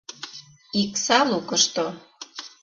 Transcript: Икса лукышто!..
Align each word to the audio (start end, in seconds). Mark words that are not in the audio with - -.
Икса 0.81 1.19
лукышто!.. 1.29 1.85